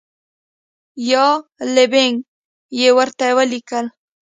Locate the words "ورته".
2.97-3.25